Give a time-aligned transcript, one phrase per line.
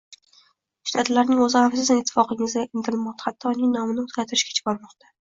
[0.91, 5.13] Shtatlarning o'zi ham sizning ittifoqingizga intilmoqda, hatto uning nomini o'zgartirishgacha bormoqda